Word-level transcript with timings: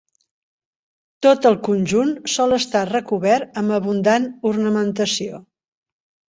Tot 1.25 1.43
el 1.49 1.57
conjunt 1.67 2.13
sol 2.37 2.55
estar 2.57 2.81
recobert 2.93 3.61
amb 3.63 3.75
abundant 3.79 4.27
ornamentació. 4.55 5.43